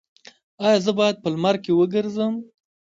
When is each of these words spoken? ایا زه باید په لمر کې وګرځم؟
ایا 0.65 0.79
زه 0.85 0.91
باید 0.99 1.15
په 1.23 1.27
لمر 1.33 1.55
کې 1.63 1.71
وګرځم؟ 1.79 2.33